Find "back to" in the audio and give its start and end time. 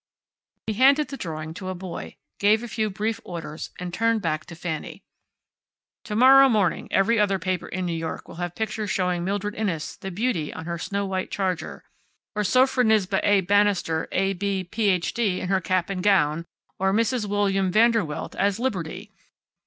4.23-4.55